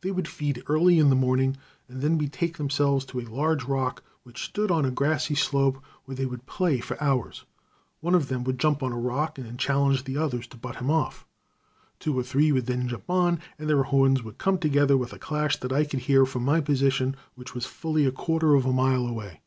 [0.00, 4.02] They would feed early in the morning and then betake themselves to a large rock
[4.24, 7.44] which stood on a grassy slope, where they would play for hours.
[8.00, 10.90] One of them would jump on the rock and challenge the others to butt him
[10.90, 11.24] off.
[12.00, 15.18] Two or three would then jump up, and their horns would come together with a
[15.20, 18.72] clash that I could hear from my position, which was fully a quarter of a
[18.72, 19.42] mile away.